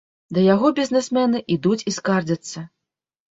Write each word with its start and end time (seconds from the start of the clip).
Да 0.35 0.43
яго 0.53 0.71
бізнэсмены 0.79 1.41
ідуць 1.57 1.85
і 1.93 1.95
скардзяцца. 1.99 2.65